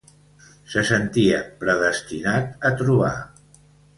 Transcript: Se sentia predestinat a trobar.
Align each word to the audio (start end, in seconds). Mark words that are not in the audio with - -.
Se 0.75 0.81
sentia 0.89 1.41
predestinat 1.59 2.67
a 2.71 2.75
trobar. 2.83 3.15